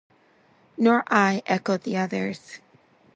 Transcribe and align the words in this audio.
"Nor 0.77 1.03
I," 1.11 1.43
echoed 1.45 1.83
the 1.83 1.95
others. 1.97 2.57